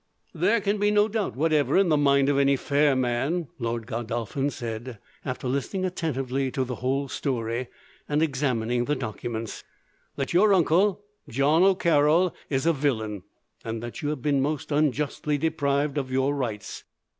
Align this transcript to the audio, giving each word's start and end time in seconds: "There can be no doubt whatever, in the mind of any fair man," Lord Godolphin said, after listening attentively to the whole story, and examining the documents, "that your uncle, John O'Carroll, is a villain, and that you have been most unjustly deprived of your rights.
"There 0.33 0.61
can 0.61 0.79
be 0.79 0.89
no 0.89 1.07
doubt 1.07 1.35
whatever, 1.35 1.77
in 1.77 1.89
the 1.89 1.95
mind 1.95 2.27
of 2.27 2.39
any 2.39 2.55
fair 2.55 2.95
man," 2.95 3.49
Lord 3.59 3.85
Godolphin 3.85 4.49
said, 4.49 4.97
after 5.23 5.47
listening 5.47 5.85
attentively 5.85 6.49
to 6.53 6.63
the 6.63 6.77
whole 6.77 7.07
story, 7.07 7.67
and 8.09 8.23
examining 8.23 8.85
the 8.85 8.95
documents, 8.95 9.63
"that 10.15 10.33
your 10.33 10.55
uncle, 10.55 11.05
John 11.29 11.61
O'Carroll, 11.61 12.33
is 12.49 12.65
a 12.65 12.73
villain, 12.73 13.21
and 13.63 13.83
that 13.83 14.01
you 14.01 14.09
have 14.09 14.23
been 14.23 14.41
most 14.41 14.71
unjustly 14.71 15.37
deprived 15.37 15.99
of 15.99 16.09
your 16.09 16.33
rights. 16.33 16.83